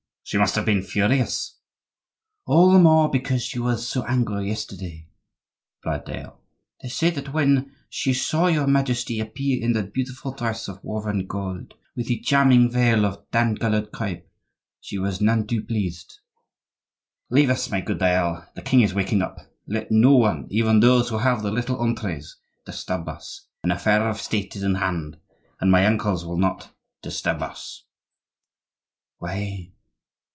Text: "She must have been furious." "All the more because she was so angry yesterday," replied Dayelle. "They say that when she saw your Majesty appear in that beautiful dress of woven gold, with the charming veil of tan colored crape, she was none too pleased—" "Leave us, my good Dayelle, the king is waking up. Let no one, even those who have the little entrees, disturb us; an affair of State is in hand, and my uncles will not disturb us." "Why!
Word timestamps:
"She 0.23 0.37
must 0.37 0.55
have 0.55 0.63
been 0.65 0.81
furious." 0.81 1.57
"All 2.47 2.71
the 2.71 2.79
more 2.79 3.09
because 3.09 3.43
she 3.43 3.59
was 3.59 3.85
so 3.85 4.05
angry 4.05 4.47
yesterday," 4.47 5.09
replied 5.83 6.05
Dayelle. 6.05 6.39
"They 6.81 6.87
say 6.87 7.09
that 7.09 7.33
when 7.33 7.75
she 7.89 8.13
saw 8.13 8.47
your 8.47 8.65
Majesty 8.65 9.19
appear 9.19 9.61
in 9.61 9.73
that 9.73 9.93
beautiful 9.93 10.31
dress 10.31 10.69
of 10.69 10.79
woven 10.85 11.27
gold, 11.27 11.73
with 11.97 12.07
the 12.07 12.17
charming 12.21 12.71
veil 12.71 13.05
of 13.05 13.29
tan 13.31 13.57
colored 13.57 13.91
crape, 13.91 14.25
she 14.79 14.97
was 14.97 15.19
none 15.19 15.47
too 15.47 15.61
pleased—" 15.65 16.21
"Leave 17.29 17.49
us, 17.49 17.69
my 17.69 17.81
good 17.81 17.99
Dayelle, 17.99 18.47
the 18.55 18.61
king 18.61 18.79
is 18.79 18.93
waking 18.93 19.21
up. 19.21 19.37
Let 19.67 19.91
no 19.91 20.13
one, 20.15 20.47
even 20.49 20.79
those 20.79 21.09
who 21.09 21.17
have 21.17 21.43
the 21.43 21.51
little 21.51 21.77
entrees, 21.81 22.37
disturb 22.65 23.09
us; 23.09 23.47
an 23.65 23.71
affair 23.71 24.07
of 24.07 24.21
State 24.21 24.55
is 24.55 24.63
in 24.63 24.75
hand, 24.75 25.17
and 25.59 25.69
my 25.69 25.85
uncles 25.85 26.23
will 26.25 26.37
not 26.37 26.71
disturb 27.01 27.41
us." 27.41 27.83
"Why! 29.17 29.73